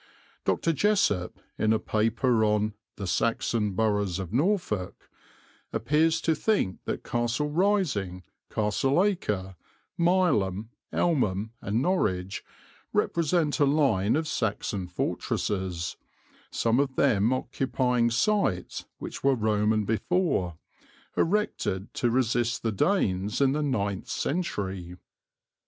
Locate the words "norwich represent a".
11.83-13.65